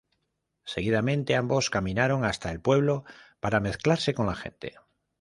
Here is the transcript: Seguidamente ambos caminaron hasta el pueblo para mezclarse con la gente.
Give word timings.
Seguidamente 0.63 1.35
ambos 1.35 1.69
caminaron 1.69 2.25
hasta 2.25 2.49
el 2.49 2.59
pueblo 2.59 3.03
para 3.39 3.59
mezclarse 3.59 4.15
con 4.15 4.25
la 4.25 4.33
gente. 4.33 4.79